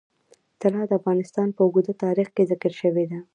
طلا 0.61 0.81
د 0.87 0.91
افغانستان 0.99 1.47
په 1.55 1.61
اوږده 1.65 1.93
تاریخ 2.03 2.27
کې 2.35 2.47
ذکر 2.51 2.71
شوی 2.81 3.05
دی. 3.11 3.19